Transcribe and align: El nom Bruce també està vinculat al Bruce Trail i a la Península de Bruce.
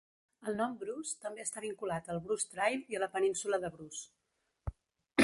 El 0.51 0.55
nom 0.61 0.71
Bruce 0.83 1.19
també 1.25 1.43
està 1.47 1.63
vinculat 1.65 2.09
al 2.13 2.21
Bruce 2.29 2.49
Trail 2.55 2.81
i 2.95 2.99
a 3.01 3.05
la 3.05 3.13
Península 3.19 3.63
de 3.67 3.73
Bruce. 3.77 4.75